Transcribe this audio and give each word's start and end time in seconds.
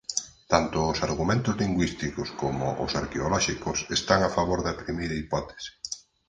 Tanto 0.51 0.77
os 0.91 0.99
argumentos 1.07 1.57
lingüísticos 1.63 2.27
como 2.41 2.65
os 2.85 2.91
arqueolóxicos 3.01 3.77
están 3.97 4.19
a 4.23 4.33
favor 4.37 4.59
da 4.63 4.77
primeira 4.81 5.19
hipótese. 5.21 5.71